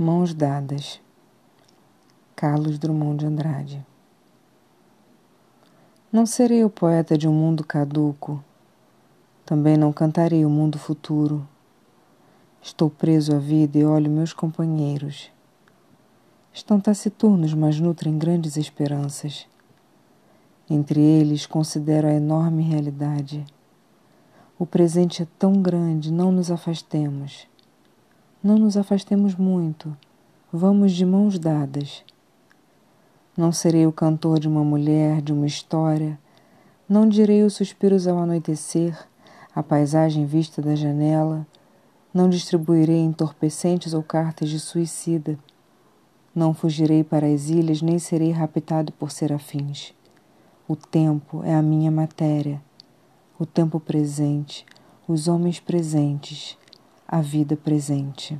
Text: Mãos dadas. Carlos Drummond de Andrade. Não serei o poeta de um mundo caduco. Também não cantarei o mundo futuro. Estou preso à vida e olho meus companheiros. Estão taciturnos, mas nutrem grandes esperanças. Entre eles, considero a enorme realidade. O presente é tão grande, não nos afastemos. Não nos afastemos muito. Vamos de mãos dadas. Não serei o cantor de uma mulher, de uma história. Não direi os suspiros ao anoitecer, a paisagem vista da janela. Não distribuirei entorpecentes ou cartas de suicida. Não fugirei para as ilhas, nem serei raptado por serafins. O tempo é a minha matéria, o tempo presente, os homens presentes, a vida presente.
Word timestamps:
Mãos 0.00 0.32
dadas. 0.32 1.00
Carlos 2.36 2.78
Drummond 2.78 3.18
de 3.18 3.26
Andrade. 3.26 3.86
Não 6.12 6.24
serei 6.24 6.62
o 6.62 6.70
poeta 6.70 7.18
de 7.18 7.26
um 7.26 7.32
mundo 7.32 7.64
caduco. 7.64 8.40
Também 9.44 9.76
não 9.76 9.92
cantarei 9.92 10.44
o 10.44 10.48
mundo 10.48 10.78
futuro. 10.78 11.44
Estou 12.62 12.88
preso 12.88 13.34
à 13.34 13.40
vida 13.40 13.76
e 13.76 13.84
olho 13.84 14.08
meus 14.08 14.32
companheiros. 14.32 15.32
Estão 16.52 16.78
taciturnos, 16.78 17.52
mas 17.52 17.80
nutrem 17.80 18.16
grandes 18.16 18.56
esperanças. 18.56 19.48
Entre 20.70 21.00
eles, 21.00 21.44
considero 21.44 22.06
a 22.06 22.12
enorme 22.14 22.62
realidade. 22.62 23.44
O 24.56 24.64
presente 24.64 25.24
é 25.24 25.26
tão 25.40 25.60
grande, 25.60 26.12
não 26.12 26.30
nos 26.30 26.52
afastemos. 26.52 27.48
Não 28.40 28.56
nos 28.56 28.76
afastemos 28.76 29.34
muito. 29.34 29.96
Vamos 30.52 30.92
de 30.92 31.04
mãos 31.04 31.40
dadas. 31.40 32.04
Não 33.36 33.50
serei 33.50 33.84
o 33.84 33.92
cantor 33.92 34.38
de 34.38 34.46
uma 34.46 34.62
mulher, 34.62 35.20
de 35.20 35.32
uma 35.32 35.44
história. 35.44 36.16
Não 36.88 37.08
direi 37.08 37.42
os 37.42 37.54
suspiros 37.54 38.06
ao 38.06 38.16
anoitecer, 38.16 38.96
a 39.52 39.60
paisagem 39.60 40.24
vista 40.24 40.62
da 40.62 40.76
janela. 40.76 41.44
Não 42.14 42.28
distribuirei 42.28 43.00
entorpecentes 43.00 43.92
ou 43.92 44.04
cartas 44.04 44.48
de 44.48 44.60
suicida. 44.60 45.36
Não 46.32 46.54
fugirei 46.54 47.02
para 47.02 47.26
as 47.26 47.48
ilhas, 47.48 47.82
nem 47.82 47.98
serei 47.98 48.30
raptado 48.30 48.92
por 48.92 49.10
serafins. 49.10 49.92
O 50.68 50.76
tempo 50.76 51.42
é 51.42 51.56
a 51.56 51.62
minha 51.62 51.90
matéria, 51.90 52.62
o 53.36 53.44
tempo 53.44 53.80
presente, 53.80 54.64
os 55.08 55.26
homens 55.26 55.58
presentes, 55.58 56.56
a 57.08 57.22
vida 57.22 57.56
presente. 57.56 58.38